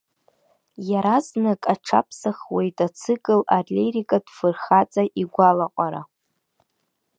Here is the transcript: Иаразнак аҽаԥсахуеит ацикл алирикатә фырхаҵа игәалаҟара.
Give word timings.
Иаразнак 0.89 1.61
аҽаԥсахуеит 1.73 2.77
ацикл 2.87 3.41
алирикатә 3.57 4.31
фырхаҵа 4.37 5.03
игәалаҟара. 5.21 6.01